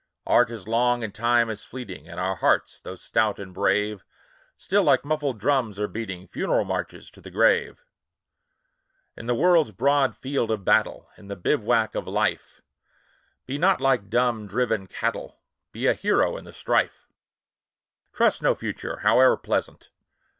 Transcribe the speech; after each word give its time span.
Art 0.25 0.49
is 0.49 0.67
long, 0.67 1.03
and 1.03 1.13
Time 1.13 1.47
is 1.51 1.63
fleeting, 1.63 2.07
And 2.09 2.19
our 2.19 2.37
hearts, 2.37 2.81
though 2.81 2.95
stout 2.95 3.37
and 3.37 3.53
brave, 3.53 4.03
Still, 4.57 4.81
like 4.81 5.05
muffled 5.05 5.39
drums, 5.39 5.79
are 5.79 5.87
beating 5.87 6.27
Funeral 6.27 6.65
marches 6.65 7.11
to 7.11 7.21
the 7.21 7.29
grave. 7.29 7.83
In 9.15 9.27
the 9.27 9.35
world's 9.35 9.69
broad 9.69 10.15
field 10.17 10.49
of 10.49 10.65
battle, 10.65 11.11
In 11.19 11.27
the 11.27 11.35
bivouac 11.35 11.93
of 11.93 12.07
Life, 12.07 12.61
Be 13.45 13.59
not 13.59 13.79
like 13.79 14.09
dumb, 14.09 14.47
driven 14.47 14.87
cattle! 14.87 15.39
Be 15.71 15.85
a 15.85 15.93
hero 15.93 16.35
in 16.35 16.45
the 16.45 16.51
strife! 16.53 17.05
Trust 18.11 18.41
no 18.41 18.55
Future, 18.55 19.01
howe'er 19.03 19.37
pleasant 19.37 19.91